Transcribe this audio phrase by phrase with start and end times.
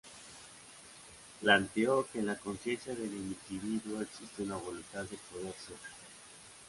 [1.41, 5.77] Planteó que en la conciencia del individuo existe una voluntad de poder ser.